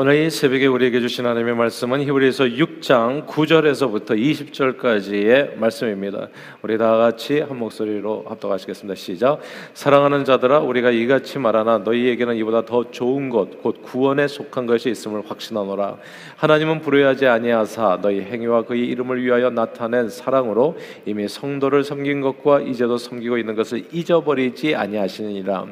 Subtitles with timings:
[0.00, 6.28] 오늘 이 새벽에 우리에게 주신 하나님의 말씀은 히브리서 6장 9절에서부터 20절까지의 말씀입니다.
[6.62, 8.94] 우리 다 같이 한 목소리로 합독하시겠습니다.
[8.94, 9.40] 시작.
[9.74, 15.28] 사랑하는 자들아 우리가 이같이 말하나 너희에게는 이보다 더 좋은 것 곧 구원에 속한 것이 있음을
[15.28, 15.96] 확신하노라.
[16.36, 22.98] 하나님은 불의하지 아니하사 너희 행위와 그의 이름을 위하여 나타낸 사랑으로 이미 성도를 섬긴 것과 이제도
[22.98, 25.66] 섬기고 있는 것을 잊어버리지 아니하시니라.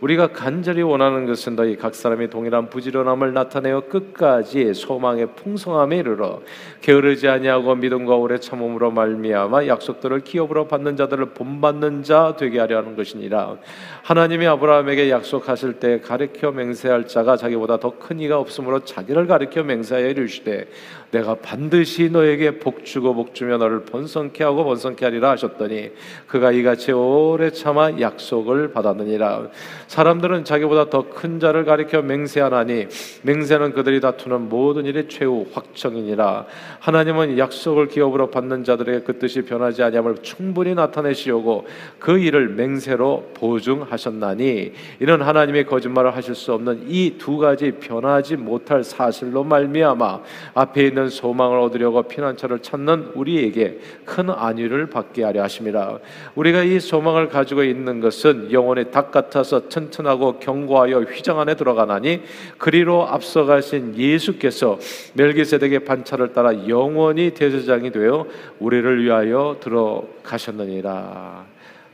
[0.00, 6.40] 우리가 간절히 원하는 것은 너희 각 사람이 동일한 부지런함을 나타내 하여 끝까지 소망의 풍성함에 이르러
[6.82, 12.94] 게으르지 아니하고 믿음과 오래 참음으로 말미암아 약속들을 기업으로 받는 자들을 본받는 자 되게 하려 하는
[12.96, 13.56] 것이니라.
[14.02, 20.08] 하나님이 아브라함에게 약속하실 때 가르쳐 맹세할 자가 자기보다 더 큰 이가 없으므로 자기를 가르쳐 맹세하여
[20.08, 20.66] 이르시되
[21.12, 25.92] 내가 반드시 너에게 복 주고 복 주며 너를 번성케 하고 번성케 하리라 하셨더니
[26.26, 29.48] 그가 이같이 오래 참아 약속을 받았느니라.
[29.86, 32.86] 사람들은 자기보다 더 큰 자를 가리켜 맹세하나니
[33.22, 36.46] 맹세는 그들이 다투는 모든 일의 최후 확정이니라
[36.80, 41.68] 하나님은 약속을 기업으로 받는 자들에게 그 뜻이 변하지 아니함을 충분히 나타내시려고
[42.00, 48.82] 그 일을 맹세로 보증하셨나니 이는 하나님의 거짓말을 하실 수 없는 이 두 가지 변하지 못할
[48.82, 50.20] 사실로 말미암아
[50.54, 55.98] 앞에 있는 소망을 얻으려고 피난처를 찾는 우리에게 큰 안위를 받게 하려 하심이라.
[56.34, 62.22] 우리가 이 소망을 가지고 있는 것은 영혼의 닭 같아서 튼튼하고 견고하여 휘장 안에 들어가나니
[62.58, 64.78] 그리로 앞서가 신 예수께서
[65.14, 68.26] 멜기세덱의 반차를 따라 영원히 대제장이 되어
[68.58, 71.46] 우리를 위하여 들어가셨느니라.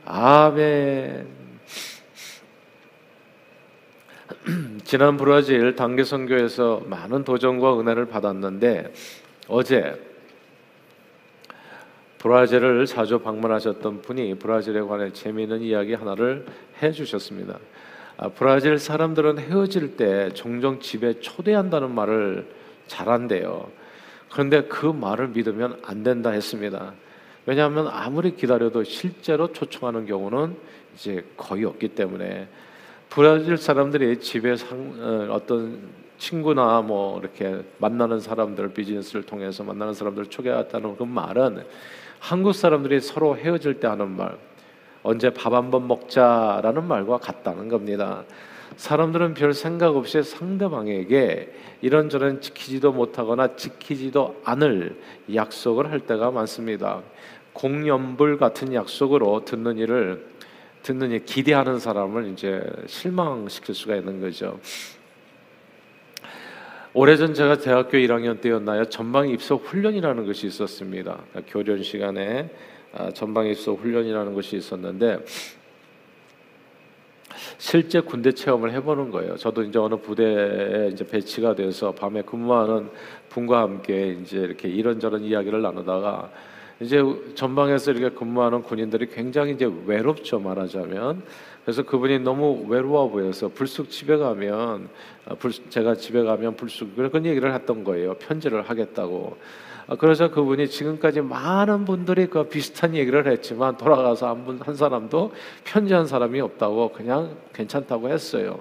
[0.05, 1.27] 아멘.
[4.83, 8.93] 지난 브라질 단계 선교에서 많은 도전과 은혜를 받았는데
[9.47, 10.09] 어제
[12.19, 16.45] 브라질을 자주 방문하셨던 분이 브라질에 관해 재미있는 이야기 하나를
[16.81, 17.57] 해 주셨습니다.
[18.21, 22.45] 아, 브라질 사람들은 헤어질 때 종종 집에 초대한다는 말을
[22.87, 23.69] 잘한대요.
[24.29, 26.93] 그런데 그 말을 믿으면 안 된다 했습니다.
[27.45, 30.57] 왜냐하면 아무리 기다려도 실제로 초청하는 경우는
[30.95, 32.49] 이제 거의 없기 때문에
[33.07, 35.79] 브라질 사람들이 집에 상, 어, 어떤
[36.17, 41.63] 친구나 뭐 이렇게 만나는 사람들 비즈니스를 통해서 만나는 사람들을 초대했다는 그 말은
[42.19, 44.37] 한국 사람들이 서로 헤어질 때 하는 말
[45.09, 48.25] 언제 밥 한번 먹자라는 말과 같다는 겁니다.
[48.77, 55.01] 사람들은 별 생각 없이 상대방에게 이런저런 지키지도 못하거나 지키지도 않을
[55.33, 57.01] 약속을 할 때가 많습니다.
[57.53, 60.27] 공연불 같은 약속으로 듣는 일을
[60.83, 64.59] 듣는 기대하는 사람을 이제 실망시킬 수가 있는 거죠.
[66.93, 68.85] 오래전 제가 대학교 1학년 때였나요?
[68.85, 71.17] 전방 입소 훈련이라는 것이 있었습니다.
[71.47, 72.78] 교련 시간에 아,
[73.13, 75.19] 전방 입소 훈련이라는 것이 있었는데
[77.57, 79.35] 실제 군대 체험을 해보는 거예요.
[79.37, 82.89] 저도 이제 어느 부대에 이제 배치가 돼서 밤에 근무하는
[83.29, 86.29] 분과 함께 이제 이렇게 이런저런 이야기를 나누다가
[86.81, 87.03] 이제
[87.35, 91.23] 전방에서 이렇게 근무하는 군인들이 굉장히 이제 외롭죠 말하자면.
[91.63, 94.89] 그래서 그분이 너무 외로워 보여서 불쑥 집에 가면
[95.25, 95.35] 아,
[95.69, 98.15] 제가 집에 가면 불쑥 그런 얘기를 했던 거예요.
[98.15, 99.37] 편지를 하겠다고.
[99.37, 105.33] 아, 그래서 그분이 지금까지 많은 분들이 그 비슷한 얘기를 했지만 돌아가서 한 분 한 사람도
[105.63, 108.59] 편지 한 사람이 없다고 그냥 괜찮다고 했어요.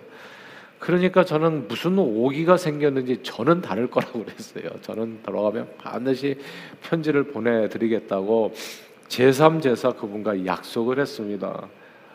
[0.79, 4.71] 그러니까 저는 무슨 오기가 생겼는지 저는 다를 거라고 그랬어요.
[4.81, 6.39] 저는 돌아가면 반드시
[6.83, 8.55] 편지를 보내드리겠다고
[9.09, 11.69] 제3, 제사 그분과 약속을 했습니다.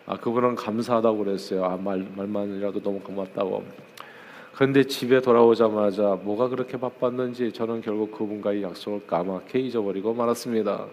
[0.06, 1.66] 아, 그분은 감사하다고 그랬어요.
[1.66, 3.63] 아, 말, 말만이라도 너무 고맙다고.
[4.53, 10.86] 그런데 집에 돌아오자마자 뭐가 그렇게 바빴는지 저는 결국 그분과의 약속을 까맣게 잊어버리고 말았습니다.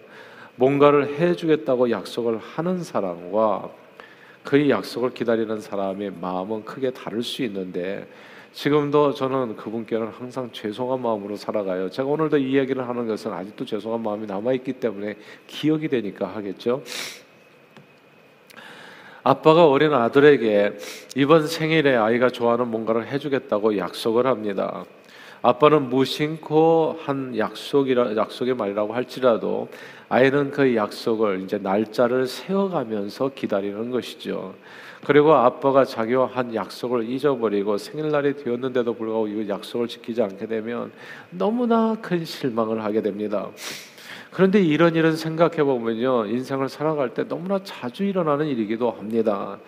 [0.55, 3.69] 뭔가를 해주겠다고 약속을 하는 사람과
[4.43, 8.07] 그의 약속을 기다리는 사람의 마음은 크게 다를 수 있는데
[8.51, 11.89] 지금도 저는 그분께는 항상 죄송한 마음으로 살아가요.
[11.91, 16.81] 제가 오늘도 이 이야기를 하는 것은 아직도 죄송한 마음이 남아 있기 때문에 기억이 되니까 하겠죠.
[19.23, 20.77] 아빠가 어린 아들에게
[21.15, 24.83] 이번 생일에 아이가 좋아하는 뭔가를 해주겠다고 약속을 합니다.
[25.43, 29.69] 아빠는 무심코 한 약속이라 약속의 말이라고 할지라도
[30.09, 34.55] 아이는 그 약속을 이제 날짜를 세워가면서 기다리는 것이죠.
[35.03, 40.91] 그리고 아빠가 자기와 한 약속을 잊어버리고 생일날이 되었는데도 불구하고 이 약속을 지키지 않게 되면
[41.29, 43.49] 너무나 큰 실망을 하게 됩니다.
[44.31, 49.59] 그런데 이런 일은 생각해 보면요 인생을 살아갈 때 너무나 자주 일어나는 일이기도 합니다.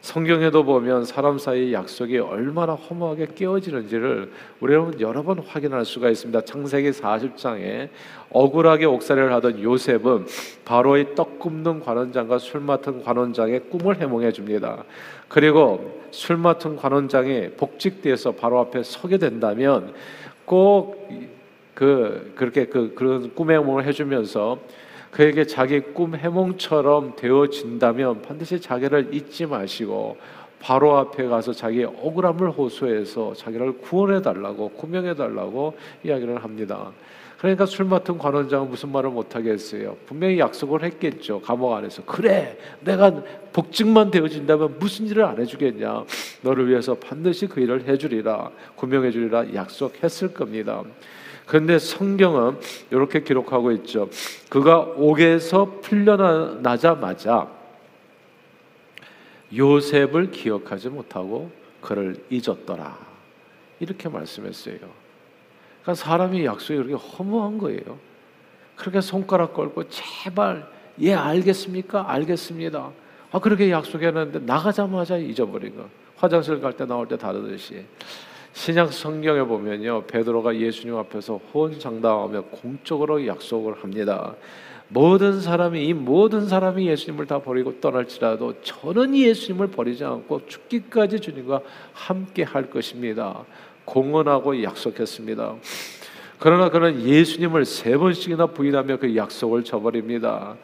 [0.00, 6.40] 성경에도 보면 사람 사이 약속이 얼마나 허무하게 깨어지는지를 우리는 여러 번 확인할 수가 있습니다.
[6.42, 7.88] 창세기 40장에
[8.30, 10.26] 억울하게 옥살이를 하던 요셉은
[10.64, 14.84] 바로의 떡 굽는 관원장과 술 맡은 관원장의 꿈을 해몽해 줍니다.
[15.26, 19.92] 그리고 술 맡은 관원장이 복직돼서 바로 앞에 서게 된다면
[20.44, 21.08] 꼭
[21.78, 24.58] 그 그렇게 그 그런 꿈 해몽을 해주면서
[25.12, 30.16] 그에게 자기 꿈 해몽처럼 되어진다면 반드시 자기를 잊지 마시고
[30.58, 36.90] 바로 앞에 가서 자기의 억울함을 호소해서 자기를 구원해 달라고 구명해 달라고 이야기를 합니다.
[37.38, 39.96] 그러니까 술 맡은 관원장은 무슨 말을 못 하겠어요.
[40.04, 41.40] 분명히 약속을 했겠죠.
[41.42, 43.22] 감옥 안에서 그래 내가
[43.52, 46.04] 복직만 되어진다면 무슨 일을 안 해주겠냐.
[46.42, 50.82] 너를 위해서 반드시 그 일을 해주리라 구명해 주리라 약속했을 겁니다.
[51.48, 52.58] 그런데 성경은
[52.90, 54.10] 이렇게 기록하고 있죠.
[54.50, 57.48] 그가 옥에서 풀려나자마자
[59.56, 61.50] 요셉을 기억하지 못하고
[61.80, 62.98] 그를 잊었더라.
[63.80, 64.76] 이렇게 말씀했어요.
[64.76, 67.98] 그러니까 사람이 약속이 그렇게 허무한 거예요.
[68.76, 72.12] 그렇게 손가락 걸고 제발 예 알겠습니까?
[72.12, 72.90] 알겠습니다.
[73.30, 75.88] 아 그렇게 약속했는데 나가자마자 잊어버린 거.
[76.16, 77.86] 화장실 갈 때 나올 때 다르듯이
[78.52, 84.34] 신약 성경에 보면요 베드로가 예수님 앞에서 호언장담하며 공적으로 약속을 합니다.
[84.88, 91.60] 모든 사람이 이 모든 사람이 예수님을 다 버리고 떠날지라도 저는 예수님을 버리지 않고 죽기까지 주님과
[91.92, 93.44] 함께 할 것입니다.
[93.84, 95.56] 공언하고 약속했습니다.
[96.38, 100.56] 그러나 그는 예수님을 세 번씩이나 부인하며 그 약속을 저버립니다.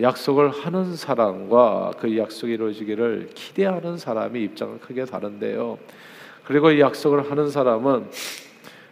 [0.00, 5.78] 약속을 하는 사람과 그 약속이 이루어지기를 기대하는 사람의 입장은 크게 다른데요.
[6.50, 8.06] 그리고 이 약속을 하는 사람은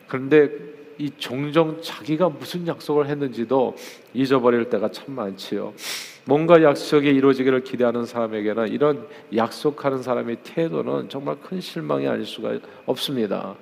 [0.06, 0.48] 그런데
[0.96, 3.74] 이 종종 자기가 무슨 약속을 했는지도
[4.14, 5.74] 잊어버릴 때가 참 많지요.
[6.24, 13.56] 뭔가 약속이 이루어지기를 기대하는 사람에게는 이런 약속하는 사람의 태도는 정말 큰 실망이 아닐 수가 없습니다.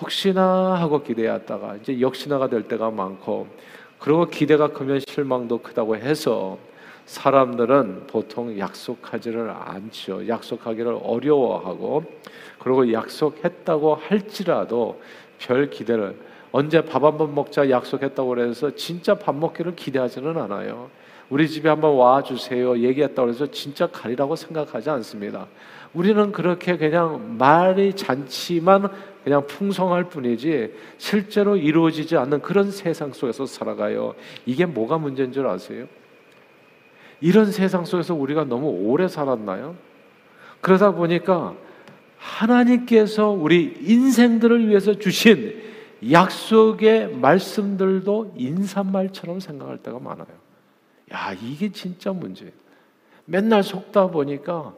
[0.00, 3.48] 혹시나 하고 기대했다가 이제 역시나가 될 때가 많고
[3.98, 6.56] 그리고 기대가 크면 실망도 크다고 해서
[7.06, 10.26] 사람들은 보통 약속하지를 않죠.
[10.26, 12.04] 약속하기를 어려워하고
[12.58, 15.00] 그리고 약속했다고 할지라도
[15.38, 16.16] 별 기대를
[16.52, 20.88] 언제 밥 한 번 먹자 약속했다고 그래서 진짜 밥 먹기를 기대하지는 않아요.
[21.30, 22.78] 우리 집에 한번 와 주세요.
[22.78, 25.46] 얘기했다고 해서 진짜 가리라고 생각하지 않습니다.
[25.92, 28.88] 우리는 그렇게 그냥 말이 잔치만
[29.24, 34.14] 그냥 풍성할 뿐이지 실제로 이루어지지 않는 그런 세상 속에서 살아가요.
[34.46, 35.86] 이게 뭐가 문제인 줄 아세요?
[37.24, 39.76] 이런 세상 속에서 우리가 너무 오래 살았나요?
[40.60, 41.54] 그러다 보니까
[42.18, 45.58] 하나님께서 우리 인생들을 위해서 주신
[46.10, 50.26] 약속의 말씀들도 인사말처럼 생각할 때가 많아요.
[51.14, 52.52] 야, 이게 진짜 문제예요.
[53.24, 54.74] 맨날 속다 보니까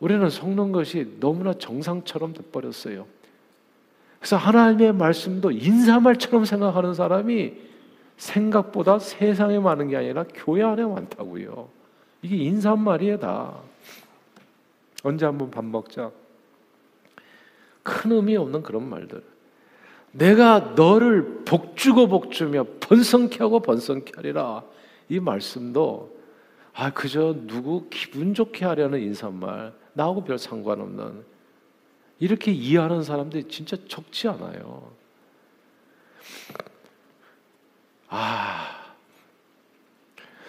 [0.00, 3.06] 우리는 속는 것이 너무나 정상처럼 돼버렸어요.
[4.18, 7.52] 그래서 하나님의 말씀도 인사말처럼 생각하는 사람이
[8.16, 11.68] 생각보다 세상에 많은 게 아니라 교회 안에 많다고요.
[12.22, 13.54] 이게 인사말이에요, 다.
[15.02, 16.10] 언제 한번 밥 먹자.
[17.82, 19.22] 큰 의미 없는 그런 말들.
[20.12, 24.64] 내가 너를 복주고 복주며 번성케 하고 번성케 하리라.
[25.08, 26.16] 이 말씀도
[26.72, 31.24] 아 그저 누구 기분 좋게 하려는 인사말 나하고 별 상관없는
[32.18, 34.90] 이렇게 이해하는 사람들이 진짜 적지 않아요.
[38.08, 38.94] 아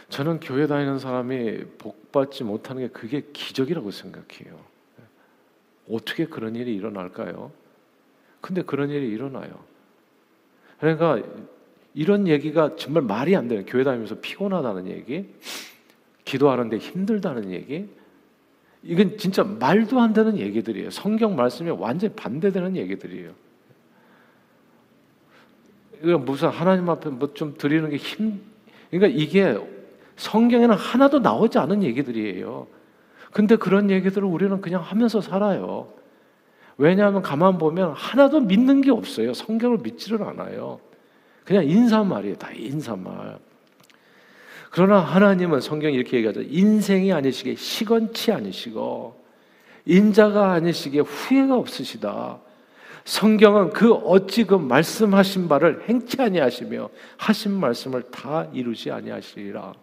[0.09, 4.59] 저는 교회 다니는 사람이 복 받지 못하는 게 그게 기적이라고 생각해요.
[5.89, 7.51] 어떻게 그런 일이 일어날까요?
[8.42, 9.63] 근데 그런 일이 일어나요.
[10.80, 11.21] 그러니까
[11.94, 15.28] 이런 얘기가 정말 말이 안 되는 교회 다니면서 피곤하다는 얘기,
[16.26, 17.90] 기도하는데 힘들다는 얘기,
[18.83, 20.92] 이건 진짜 말도 안 되는 얘기들이에요.
[20.92, 23.33] 성경 말씀에 완전히 반대되는 얘기들이에요.
[26.04, 28.42] 이거 무슨 하나님 앞에 뭐 좀 드리는 게 힘,
[28.89, 29.57] 그러니까 이게
[30.16, 32.68] 성경에는 하나도 나오지 않은 얘기들이에요.
[33.31, 35.94] 근데 그런 얘기들을 우리는 그냥 하면서 살아요.
[36.77, 39.33] 왜냐하면 가만 보면 하나도 믿는 게 없어요.
[39.33, 40.80] 성경을 믿지를 않아요.
[41.44, 42.35] 그냥 인사말이에요.
[42.35, 43.39] 다 인사말.
[44.69, 46.42] 그러나 하나님은 성경 이렇게 얘기하죠.
[46.42, 49.23] 인생이 아니시게 시건치 아니시고
[49.85, 52.39] 인자가 아니시게 후회가 없으시다.
[53.07, 59.73] 성경은 그 어찌 그 말씀하신 바를 행치 아니하시며 하신 말씀을 다 이루지 아니하시리라.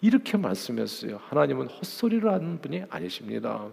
[0.00, 1.20] 이렇게 말씀했어요.
[1.28, 3.68] 하나님은 헛소리를 하는 분이 아니십니다.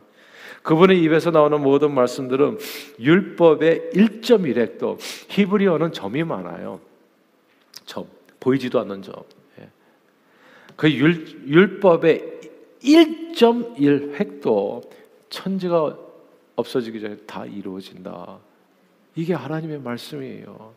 [0.61, 2.59] 그분의 입에서 나오는 모든 말씀들은
[2.99, 4.99] 율법의 1.1획도
[5.29, 6.79] 히브리어는 점이 많아요.
[7.87, 8.05] 점
[8.39, 9.15] 보이지도 않는 점.
[9.59, 9.69] 예.
[10.75, 12.41] 그 율, 율법의
[12.83, 14.83] 1.1 획도
[15.31, 15.97] 천지가
[16.55, 18.48] 없어지기 전에 다 이루어진다.
[19.19, 20.73] 이게 하나님의 말씀이에요.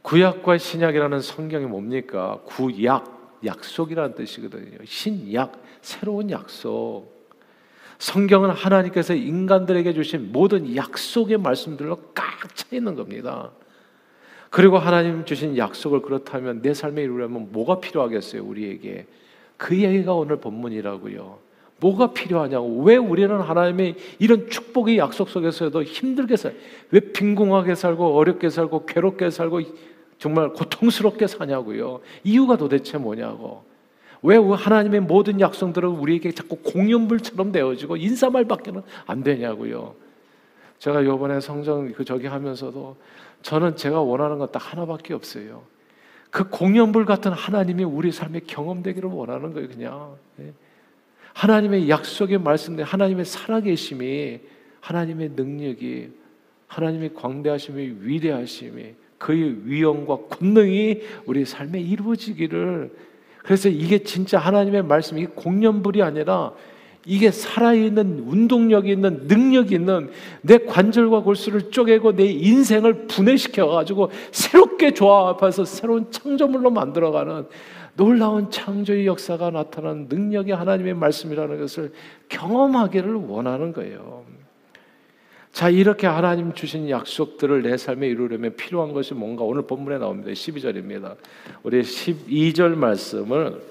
[0.00, 2.40] 구약과 신약이라는 성경이 뭡니까?
[2.46, 4.78] 구약, 약속이라는 뜻이거든요.
[4.84, 7.12] 신약, 새로운 약속.
[7.98, 12.24] 성경은 하나님께서 인간들에게 주신 모든 약속의 말씀들로 꽉
[12.54, 13.50] 차 있는 겁니다.
[14.48, 19.06] 그리고 하나님 주신 약속을 그렇다면 내 삶에 이루려면 뭐가 필요하겠어요, 우리에게?
[19.58, 21.38] 그 얘기가 오늘 본문이라고요.
[21.84, 22.82] 뭐가 필요하냐고.
[22.82, 26.54] 왜 우리는 하나님의 이런 축복의 약속 속에서도 힘들게 살,
[26.90, 29.60] 왜 빈궁하게 살고 어렵게 살고 괴롭게 살고
[30.18, 32.00] 정말 고통스럽게 사냐고요.
[32.22, 33.64] 이유가 도대체 뭐냐고.
[34.22, 39.94] 왜 하나님의 모든 약속들은 우리에게 자꾸 공연불처럼 되어지고 인사말밖에는 안 되냐고요.
[40.78, 42.96] 제가 이번에 성정 그 저기 하면서도
[43.42, 45.62] 저는 제가 원하는 건 딱 하나밖에 없어요.
[46.30, 50.16] 그 공연불 같은 하나님이 우리 삶에 경험되기를 원하는 거예요, 그냥.
[51.34, 51.40] 예.
[51.44, 54.40] 하나님의 약속의 말씀들, 하나님의 살아계심이,
[54.80, 56.08] 하나님의 능력이,
[56.68, 62.90] 하나님의 광대하심이, 위대하심이, 그의 위엄과 권능이 우리 삶에 이루어지기를.
[63.38, 66.52] 그래서 이게 진짜 하나님의 말씀이 공연불이 아니라
[67.06, 70.10] 이게 살아있는 운동력이 있는 능력이 있는
[70.40, 77.46] 내 관절과 골수를 쪼개고 내 인생을 분해시켜 가지고 새롭게 조합해서 새로운 창조물로 만들어가는
[77.96, 81.92] 놀라운 창조의 역사가 나타나는 능력이 하나님의 말씀이라는 것을
[82.28, 84.24] 경험하기를 원하는 거예요.
[85.52, 90.32] 자, 이렇게 하나님 주신 약속들을 내 삶에 이루려면 필요한 것이 뭔가 오늘 본문에 나옵니다.
[90.32, 91.14] 12절입니다.
[91.62, 93.62] 우리 12절 말씀을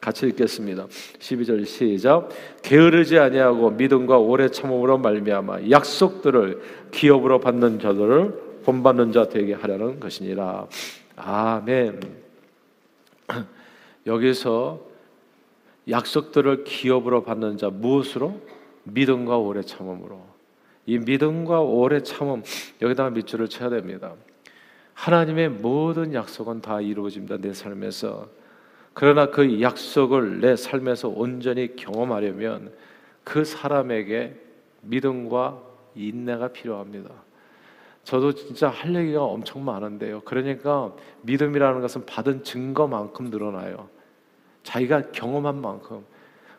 [0.00, 0.86] 같이 읽겠습니다.
[0.86, 2.28] 12절 시작.
[2.62, 10.68] 게으르지 아니하고 믿음과 오래 참음으로 말미암아 약속들을 기업으로 받는 자들을 본받는 자 되게 하려는 것이니라.
[11.16, 12.27] 아멘.
[14.06, 14.80] 여기서
[15.88, 18.40] 약속들을 기업으로 받는 자 무엇으로?
[18.84, 20.20] 믿음과 오래 참음으로.
[20.86, 22.42] 이 믿음과 오래 참음
[22.80, 24.14] 여기다가 밑줄을 쳐야 됩니다.
[24.94, 27.38] 하나님의 모든 약속은 다 이루어집니다.
[27.38, 28.28] 내 삶에서.
[28.94, 32.72] 그러나 그 약속을 내 삶에서 온전히 경험하려면
[33.22, 34.34] 그 사람에게
[34.82, 35.62] 믿음과
[35.94, 37.10] 인내가 필요합니다.
[38.08, 40.22] 저도 진짜 할 얘기가 엄청 많은데요.
[40.24, 43.90] 그러니까 믿음이라는 것은 받은 증거만큼 늘어나요.
[44.62, 46.06] 자기가 경험한 만큼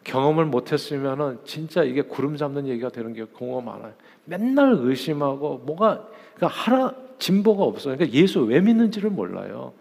[0.03, 3.93] 경험을 못했으면은 진짜 이게 구름 잡는 얘기가 되는 게 공허 많아요.
[4.25, 7.97] 맨날 의심하고 뭐가 그러니까 하나 진보가 없어요.
[7.97, 9.73] 그러니까 예수 왜 믿는지를 몰라요.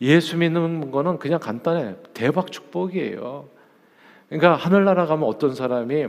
[0.00, 1.94] 예수 믿는 거는 그냥 간단해.
[2.12, 3.48] 대박 축복이에요.
[4.28, 6.08] 그러니까 하늘나라 가면 어떤 사람이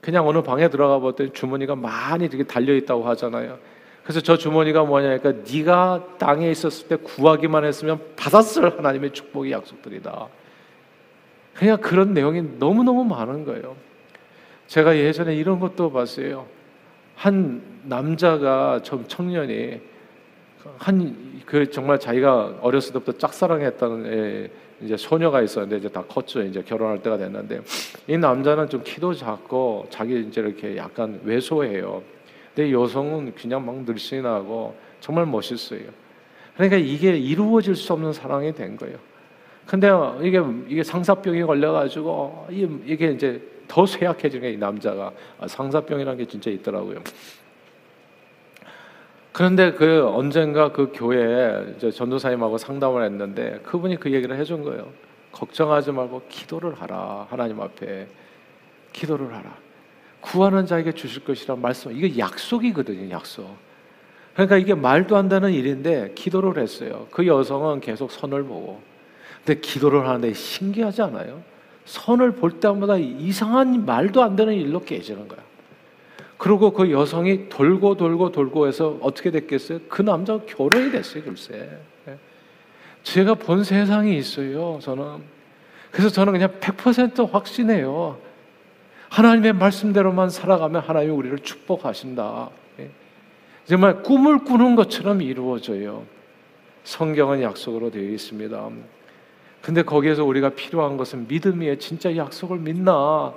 [0.00, 3.58] 그냥 어느 방에 들어가 봤더니 주머니가 많이 이렇게 달려 있다고 하잖아요.
[4.02, 10.28] 그래서 저 주머니가 뭐냐니까 네가 땅에 있었을 때 구하기만 했으면 받았을 하나님의 축복의 약속들이다.
[11.54, 13.76] 그냥 그런 내용이 너무너무 많은 거예요.
[14.66, 16.46] 제가 예전에 이런 것도 봤어요.
[17.14, 19.80] 한 남자가 좀 청년이
[20.78, 26.42] 한 그 정말 자기가 어렸을 때부터 짝사랑했다는 애, 이제 소녀가 있었는데 이제 다 컸죠.
[26.42, 27.60] 이제 결혼할 때가 됐는데
[28.06, 32.04] 이 남자는 좀 키도 작고 자기 이제 이렇게 약간 왜소해요.
[32.60, 35.80] 근데 여성은 그냥 막 늘씬하고 정말 멋있어요.
[36.54, 38.98] 그러니까 이게 이루어질 수 없는 사랑이 된 거예요.
[39.64, 39.88] 근데
[40.20, 46.98] 이게 이게 상사병이 걸려가지고 이게 이제 더 쇠약해지는 게이 남자가 아, 상사병이라는 게 진짜 있더라고요.
[49.32, 54.92] 그런데 그 언젠가 그 교회에 전도사님하고 상담을 했는데 그분이 그 얘기를 해준 거예요.
[55.32, 58.06] 걱정하지 말고 기도를 하라 하나님 앞에
[58.92, 59.69] 기도를 하라.
[60.20, 61.96] 구하는 자에게 주실 것이란 말씀.
[61.96, 63.56] 이게 약속이거든요, 약속.
[64.34, 67.06] 그러니까 이게 말도 안 되는 일인데 기도를 했어요.
[67.10, 68.80] 그 여성은 계속 선을 보고.
[69.44, 71.42] 근데 기도를 하는데 신기하지 않아요?
[71.84, 75.40] 선을 볼 때마다 이상한 말도 안 되는 일로 깨지는 거야.
[76.36, 79.80] 그리고 그 여성이 돌고 돌고 돌고 해서 어떻게 됐겠어요?
[79.88, 81.68] 그 남자가 결혼이 됐어요, 글쎄.
[83.02, 85.04] 제가 본 세상이 있어요, 저는.
[85.90, 88.18] 그래서 저는 그냥 100% 확신해요.
[89.10, 92.48] 하나님의 말씀대로만 살아가면 하나님이 우리를 축복하신다.
[92.78, 92.90] 예.
[93.66, 96.04] 정말 꿈을 꾸는 것처럼 이루어져요.
[96.84, 98.68] 성경은 약속으로 되어 있습니다.
[99.62, 101.76] 근데 거기에서 우리가 필요한 것은 믿음이에요.
[101.78, 103.34] 진짜 약속을 믿나?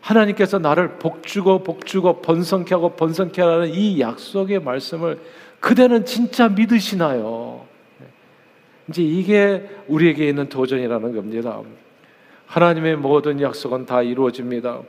[0.00, 5.20] 하나님께서 나를 복주고 복주고 번성케 하고 번성케 하는 이 약속의 말씀을
[5.60, 7.66] 그대는 진짜 믿으시나요?
[8.00, 8.06] 예.
[8.88, 11.60] 이제 이게 우리에게 있는 도전이라는 겁니다.
[12.46, 14.80] 하나님의 모든 약속은 다 이루어집니다.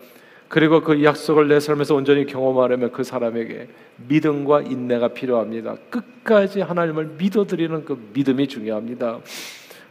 [0.52, 3.70] 그리고 그 약속을 내 삶에서 온전히 경험하려면 그 사람에게
[4.10, 5.78] 믿음과 인내가 필요합니다.
[5.90, 9.20] 끝까지 하나님을 믿어드리는 그 믿음이 중요합니다.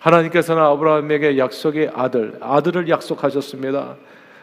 [0.01, 3.97] 하나님께서는 아브라함에게 약속의 아들, 아들을 약속하셨습니다.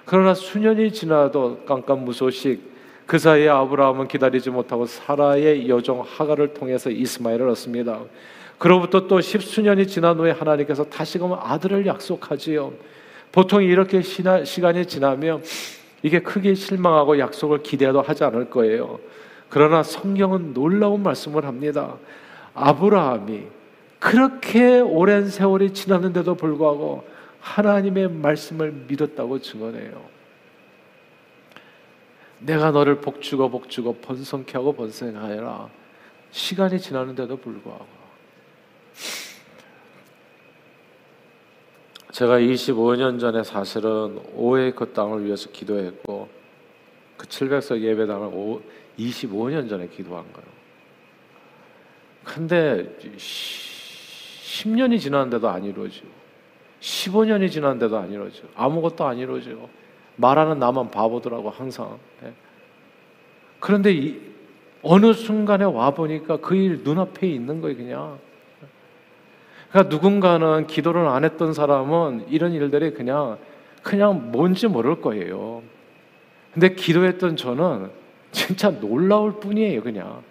[0.06, 2.64] 그러나 수년이 지나도 깜깜무소식
[3.06, 8.00] 그 사이에 아브라함은 기다리지 못하고 사라의 여종 하가를 통해서 이스마엘을 얻습니다.
[8.58, 12.74] 그로부터 또 십수년이 지난 후에 하나님께서 다시금 아들을 약속하지요.
[13.32, 15.44] 보통 이렇게 시간이 지나면
[16.04, 19.00] 이게 크게 실망하고 약속을 기대도 하지 않을 거예요.
[19.50, 21.98] 그러나 성경은 놀라운 말씀을 합니다.
[22.54, 23.44] 아브라함이
[24.00, 27.04] 그렇게 오랜 세월이 지났는데도 불구하고
[27.40, 30.02] 하나님의 말씀을 믿었다고 증언해요.
[32.40, 35.70] 내가 너를 복주고 복주고 번성케 하고 번성하여라.
[36.32, 37.97] 시간이 지났는데도 불구하고
[42.18, 46.28] 제가 25년 전에 사실은 5에이커 땅을 위해서 기도했고
[47.16, 48.32] 그 700석 예배당을
[48.98, 50.50] 25년 전에 기도한 거예요.
[52.24, 56.08] 근데 10년이 지났는데도 안 이루어지고
[56.80, 59.70] 15년이 지났는데도 안 이루어지고 아무것도 안 이루어지고
[60.16, 62.00] 말하는 나만 바보더라고 항상.
[62.24, 62.34] 예.
[63.60, 64.20] 그런데 이,
[64.82, 68.20] 어느 순간에 와 보니까 그 일 눈앞에 있는 거예요, 그냥.
[69.70, 73.38] 그러니까 누군가는 기도를 안 했던 사람은 이런 일들이 그냥
[73.84, 75.62] 그냥 뭔지 모를 거예요.
[76.54, 77.90] 근데 기도했던 저는
[78.32, 80.22] 진짜 놀라울 뿐이에요, 그냥.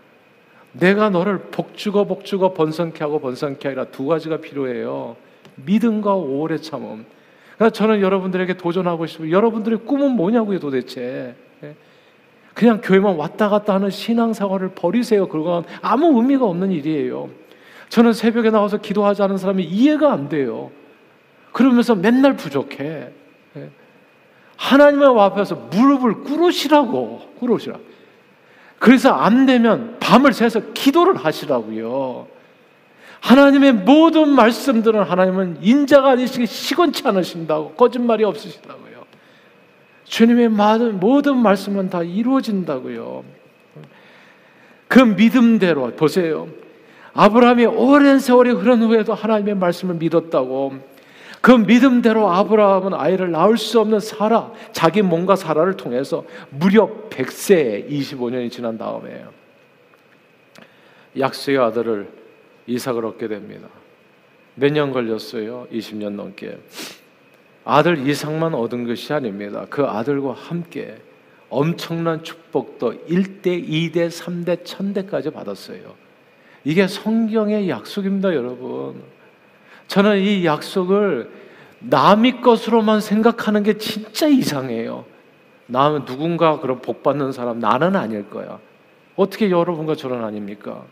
[0.73, 5.17] 내가 너를 복주고 복주고 번성케 하고 번성케 하리라 두 가지가 필요해요.
[5.55, 7.07] 믿음과 오래 참음.
[7.55, 9.31] 그러니까 저는 여러분들에게 도전하고 싶어요.
[9.31, 11.35] 여러분들의 꿈은 뭐냐고요, 도대체.
[11.63, 11.75] 예?
[12.53, 15.29] 그냥 교회만 왔다 갔다 하는 신앙 생활을 버리세요.
[15.29, 17.31] 그건 아무 의미가 없는 일이에요.
[17.89, 20.71] 저는 새벽에 나와서 기도하지 않은 사람이 이해가 안 돼요.
[21.53, 23.11] 그러면서 맨날 부족해.
[23.57, 23.71] 예?
[24.57, 27.79] 하나님의 앞에서 무릎을 꿇으시라고, 꿇으시라.
[28.79, 32.29] 그래서 안 되면 밤을 새서 기도를 하시라고요.
[33.21, 39.05] 하나님의 모든 말씀들은 하나님은 인자가 아니시기 시건치 않으신다고 거짓말이 없으시다고요.
[40.05, 43.25] 주님의 모든 말씀은 다 이루어진다고요.
[44.89, 46.49] 그 믿음대로 보세요.
[47.17, 50.75] 아브라함이 오랜 세월이 흐른 후에도 하나님의 말씀을 믿었다고.
[51.41, 58.51] 그 믿음대로 아브라함은 아이를 낳을 수 없는 사라, 자기 몸과 사라를 통해서 무려 100세 25년이
[58.51, 59.25] 지난 다음에
[61.19, 62.09] 약속의 아들을
[62.67, 63.69] 이삭을 얻게 됩니다.
[64.55, 65.67] 몇 년 걸렸어요?
[65.73, 66.59] 20년 넘게.
[67.65, 69.67] 아들 이삭만 얻은 것이 아닙니다.
[69.71, 70.97] 그 아들과 함께
[71.49, 76.06] 엄청난 축복도 1대, 2대, 3대, 1000대까지 받았어요.
[76.67, 79.01] 이게 성경의 약속입니다, 여러분.
[79.87, 81.31] 저는 이 약속을
[81.79, 85.05] 남의 것으로만 생각하는 게 진짜 이상해요.
[85.67, 88.59] 나는 누군가 그런 복 받는 사람 나는 아닐 거야.
[89.15, 90.83] 어떻게 여러분과 저는 아닙니까?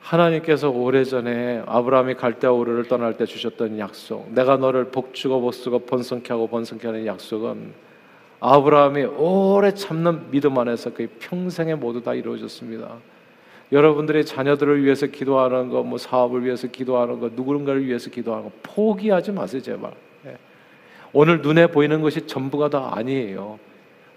[0.00, 6.46] 하나님께서 오래전에 아브라함이 갈대아 우르를 떠날 때 주셨던 약속, 내가 너를 복주고 복수고 번성케 하고
[6.46, 7.87] 번성케 하는 약속은
[8.40, 12.96] 아브라함이 오래 참는 믿음 안에서 그의 평생에 모두 다 이루어졌습니다.
[13.72, 19.32] 여러분들의 자녀들을 위해서 기도하는 거, 뭐 사업을 위해서 기도하는 거, 누군가를 위해서 기도하는 거 포기하지
[19.32, 19.92] 마세요, 제발.
[20.26, 20.38] 예.
[21.12, 23.58] 오늘 눈에 보이는 것이 전부가 다 아니에요.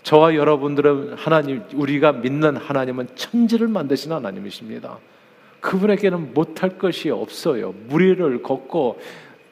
[0.04, 4.98] 저와 여러분들은 하나님, 우리가 믿는 하나님은 천지를 만드신 하나님이십니다.
[5.60, 7.74] 그분에게는 못할 것이 없어요.
[7.88, 9.00] 무리를 걷고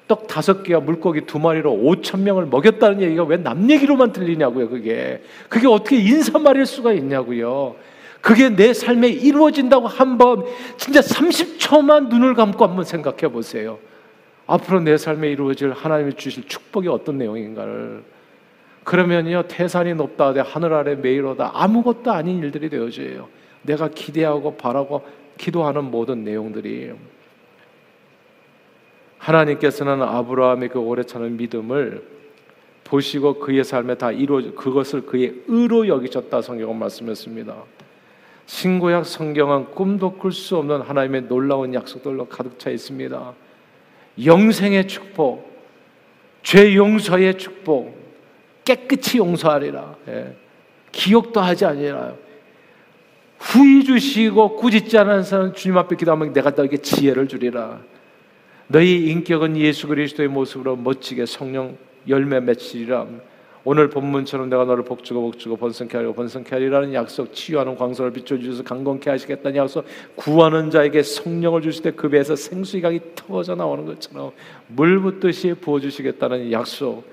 [0.09, 5.21] 떡 다섯 개와 물고기 두 마리로 오천 명을 먹였다는 얘기가 왜 남 얘기로만 들리냐고요, 그게.
[5.47, 7.75] 그게 어떻게 인사말일 수가 있냐고요.
[8.19, 10.45] 그게 내 삶에 이루어진다고 한번
[10.77, 13.77] 진짜 30초만 눈을 감고 한번 생각해 보세요.
[14.47, 18.03] 앞으로 내 삶에 이루어질 하나님이 주실 축복이 어떤 내용인가를.
[18.83, 23.27] 그러면요, 태산이 높다 하되 하늘 아래 매일 오다 아무것도 아닌 일들이 되어져요.
[23.61, 25.05] 내가 기대하고 바라고
[25.37, 26.93] 기도하는 모든 내용들이
[29.19, 32.03] 하나님께서는 아브라함의 그 오래 차는 믿음을
[32.83, 37.55] 보시고 그의 삶에 다 이루어 그것을 그의 의로 여기셨다 성경은 말씀했습니다.
[38.47, 43.33] 신구약 성경은 꿈도 꿀 수 없는 하나님의 놀라운 약속들로 가득 차 있습니다.
[44.25, 45.47] 영생의 축복,
[46.41, 47.95] 죄 용서의 축복,
[48.65, 49.95] 깨끗이 용서하리라.
[50.07, 50.35] 예.
[50.91, 52.15] 기억도 하지 아니라
[53.37, 57.79] 후이 주시고 꾸짖지 않은 사람 주님 앞에 기도하면 내가 너에게 지혜를 주리라.
[58.71, 61.75] 너희 인격은 예수 그리스도의 모습으로 멋지게 성령
[62.07, 63.07] 열매 맺히리라.
[63.63, 69.09] 오늘 본문처럼 내가 너를 복주고 복주고 번성케 하리고 번성케 하리라는 약속, 치유하는 광선을 비춰주셔서 강건케
[69.09, 74.33] 하시겠다는 약속, 구하는 자에게 성령을 주실 때 그 배에서 생수강이 터져 나오는 것처럼
[74.67, 77.03] 물 붓듯이 부어주시겠다는 약속,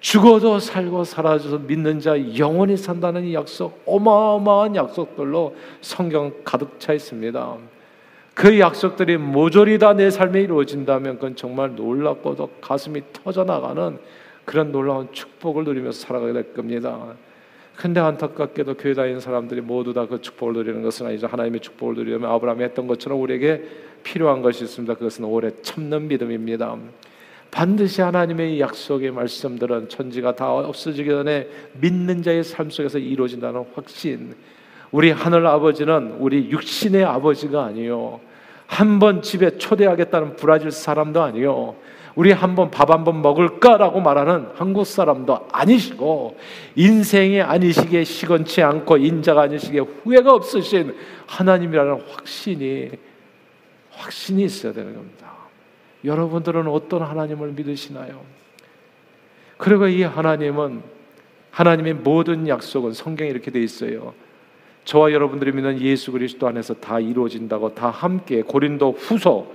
[0.00, 7.56] 죽어도 살고 사라져서 믿는 자 영원히 산다는 이 약속, 어마어마한 약속들로 성경 가득 차 있습니다.
[8.40, 13.98] 그 약속들이 모조리 다 내 삶에 이루어진다면 그건 정말 놀랍고도 가슴이 터져나가는
[14.46, 16.98] 그런 놀라운 축복을 누리면서 살아가게 될 겁니다.
[17.76, 21.26] 근데 안타깝게도 교회 다니는 사람들이 모두 다 그 축복을 누리는 것은 아니죠.
[21.26, 23.62] 하나님의 축복을 누리려면 아브라함이 했던 것처럼 우리에게
[24.04, 24.94] 필요한 것이 있습니다.
[24.94, 26.78] 그것은 오래 참는 믿음입니다.
[27.50, 31.46] 반드시 하나님의 약속의 말씀들은 천지가 다 없어지기 전에
[31.78, 34.32] 믿는 자의 삶 속에서 이루어진다는 확신.
[34.92, 38.29] 우리 하늘 아버지는 우리 육신의 아버지가 아니요.
[38.70, 41.74] 한 번 집에 초대하겠다는 브라질 사람도 아니요.
[42.14, 46.36] 우리 한 번 밥 한 번 먹을까라고 말하는 한국 사람도 아니시고
[46.76, 50.94] 인생이 아니시기에 시건치 않고 인자가 아니시기에 후회가 없으신
[51.26, 52.90] 하나님이라는 확신이
[53.90, 55.30] 확신이 있어야 되는 겁니다.
[56.04, 58.20] 여러분들은 어떤 하나님을 믿으시나요?
[59.58, 60.82] 그리고 이 하나님은
[61.50, 64.14] 하나님의 모든 약속은 성경에 이렇게 돼 있어요.
[64.84, 69.46] 저와 여러분들이 믿는 예수 그리스도 안에서 다 이루어진다고 다 함께 고린도 후서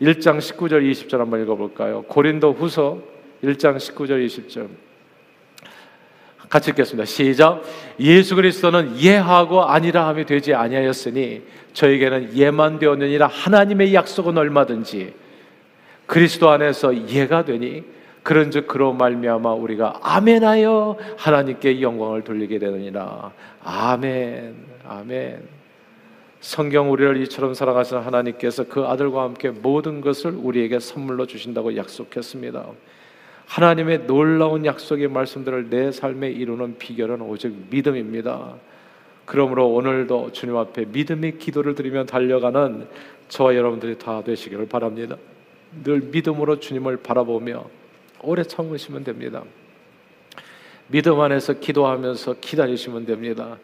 [0.00, 2.02] 1장 19절 20절 한번 읽어볼까요?
[2.02, 2.98] 고린도 후서
[3.42, 4.68] 1장 19절 20절
[6.48, 7.04] 같이 읽겠습니다.
[7.04, 7.62] 시작.
[8.00, 11.42] 예수 그리스도는 예하고 아니라 함이 되지 아니하였으니
[11.74, 15.12] 저에게는 예만 되었느니라 하나님의 약속은 얼마든지
[16.06, 17.84] 그리스도 안에서 예가 되니
[18.28, 23.32] 그런즉 그로 말미암아 우리가 아멘하여 하나님께 영광을 돌리게 되느니라.
[23.64, 24.54] 아멘.
[24.86, 25.48] 아멘.
[26.38, 32.66] 성경 우리를 이처럼 사랑하시는 하나님께서 그 아들과 함께 모든 것을 우리에게 선물로 주신다고 약속했습니다.
[33.46, 38.56] 하나님의 놀라운 약속의 말씀들을 내 삶에 이루는 비결은 오직 믿음입니다.
[39.24, 42.88] 그러므로 오늘도 주님 앞에 믿음의 기도를 드리며 달려가는
[43.28, 45.16] 저와 여러분들이 다 되시기를 바랍니다.
[45.82, 47.78] 늘 믿음으로 주님을 바라보며
[48.22, 49.42] 오래 참으시면 됩니다.
[50.88, 53.58] 믿음 안에서 기도하면서 기다리시면 됩니다.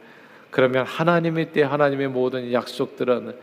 [0.51, 3.35] 그러면 하나님의 때 하나님의 모든 약속들은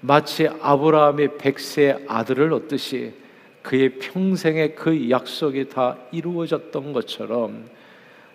[0.00, 3.14] 마치 아브라함이 백세 아들을 얻듯이
[3.62, 7.68] 그의 평생의 그 약속이 다 이루어졌던 것처럼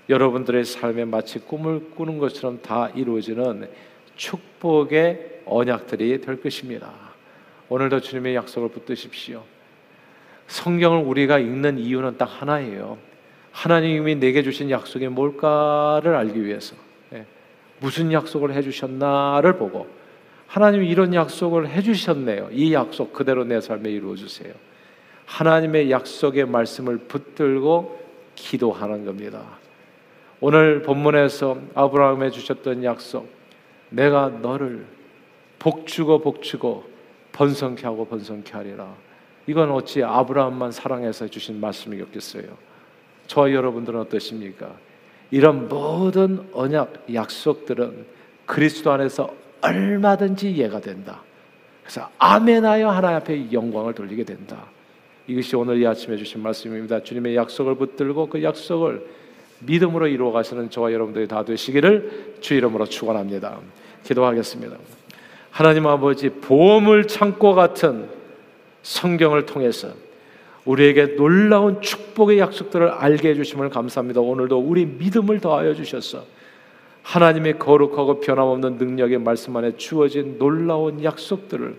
[0.10, 3.70] 여러분들의 삶에 마치 꿈을 꾸는 것처럼 다 이루어지는
[4.16, 6.92] 축복의 언약들이 될 것입니다.
[7.70, 9.44] 오늘도 주님의 약속을 붙드십시오.
[10.48, 12.98] 성경을 우리가 읽는 이유는 딱 하나예요.
[13.52, 16.76] 하나님이 내게 주신 약속이 뭘까를 알기 위해서.
[17.80, 19.88] 무슨 약속을 해주셨나를 보고
[20.48, 22.50] 하나님이 이런 약속을 해주셨네요.
[22.52, 24.54] 이 약속 그대로 내 삶에 이루어 주세요.
[25.26, 28.00] 하나님의 약속의 말씀을 붙들고
[28.36, 29.44] 기도하는 겁니다.
[30.40, 33.30] 오늘 본문에서 아브라함에 주셨던 약속,
[33.90, 34.86] 내가 너를
[35.60, 36.84] 복주고 복주고
[37.32, 38.94] 번성케 하고 번성케 하리라.
[39.48, 42.44] 이건 어찌 아브라함만 사랑해서 주신 말씀이겠어요?
[43.28, 44.72] 저 여러분들은 어떠십니까?
[45.32, 48.06] 이런 모든 언약 약속들은
[48.46, 51.22] 그리스도 안에서 얼마든지 이해가 된다.
[51.82, 54.66] 그래서 아멘하여 하나님 앞에 영광을 돌리게 된다.
[55.28, 57.02] 이것이 오늘 이 아침에 주신 말씀입니다.
[57.02, 59.06] 주님의 약속을 붙들고 그 약속을
[59.60, 63.60] 믿음으로 이루어 가시는 저와 여러분들이 다 되시기를 주 이름으로 축원합니다.
[64.04, 64.78] 기도하겠습니다.
[65.50, 68.10] 하나님 아버지 보물 창고 같은
[68.84, 69.90] 성경을 통해서
[70.66, 74.22] 우리에게 놀라운 축복의 약속들을 알게 해주심을 감사합니다.
[74.22, 76.24] 오늘도 우리 믿음을 더하여 주셔서
[77.02, 81.76] 하나님의 거룩하고 변함없는 능력의 말씀 안에 주어진 놀라운 약속들을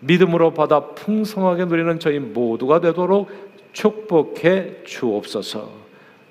[0.00, 3.30] 믿음으로 받아 풍성하게 누리는 저희 모두가 되도록
[3.72, 5.70] 축복해 주옵소서.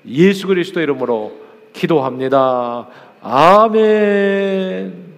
[0.08, 1.34] 예수 그리스도 이름으로
[1.74, 2.88] 기도합니다.
[3.22, 5.12] 아멘.